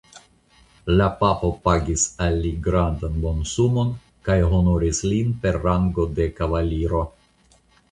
La 0.99 1.09
papo 1.19 1.51
pagis 1.67 2.05
al 2.27 2.37
li 2.45 2.53
grandan 2.69 3.19
monsumon 3.27 3.93
kaj 4.31 4.39
honoris 4.55 5.05
lin 5.13 5.37
per 5.45 5.63
rango 5.69 6.09
de 6.19 6.31
kavaliro. 6.43 7.07